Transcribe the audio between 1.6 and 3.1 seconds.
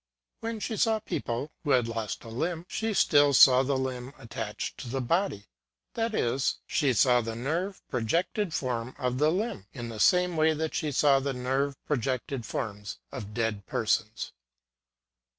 who had lost a limb, she